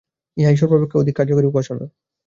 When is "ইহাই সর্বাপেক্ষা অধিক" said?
0.37-1.15